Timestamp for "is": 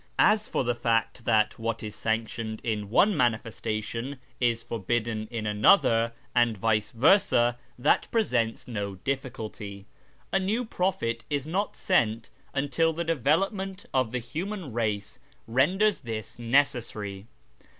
1.83-1.95, 4.49-4.63, 11.29-11.45